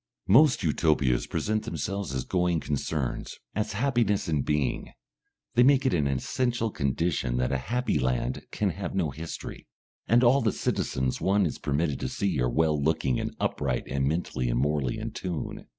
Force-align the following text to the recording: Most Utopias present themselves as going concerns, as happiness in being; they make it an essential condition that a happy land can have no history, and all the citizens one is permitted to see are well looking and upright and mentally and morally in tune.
Most 0.27 0.63
Utopias 0.63 1.27
present 1.27 1.61
themselves 1.61 2.11
as 2.15 2.23
going 2.23 2.59
concerns, 2.59 3.37
as 3.53 3.73
happiness 3.73 4.27
in 4.27 4.41
being; 4.41 4.93
they 5.53 5.61
make 5.61 5.85
it 5.85 5.93
an 5.93 6.07
essential 6.07 6.71
condition 6.71 7.37
that 7.37 7.51
a 7.51 7.59
happy 7.69 7.99
land 7.99 8.41
can 8.49 8.71
have 8.71 8.95
no 8.95 9.11
history, 9.11 9.67
and 10.07 10.23
all 10.23 10.41
the 10.41 10.51
citizens 10.53 11.21
one 11.21 11.45
is 11.45 11.59
permitted 11.59 11.99
to 11.99 12.09
see 12.09 12.41
are 12.41 12.49
well 12.49 12.81
looking 12.81 13.19
and 13.19 13.35
upright 13.39 13.83
and 13.87 14.07
mentally 14.07 14.49
and 14.49 14.57
morally 14.59 14.97
in 14.97 15.11
tune. 15.11 15.67